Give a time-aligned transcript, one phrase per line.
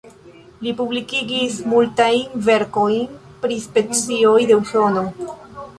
[0.67, 2.99] Li publikigis multajn verkojn
[3.45, 5.11] pri specioj de Usono.